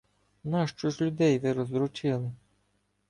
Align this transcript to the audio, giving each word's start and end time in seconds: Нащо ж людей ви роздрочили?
Нащо 0.43 0.89
ж 0.89 1.05
людей 1.05 1.39
ви 1.39 1.53
роздрочили? 1.53 2.31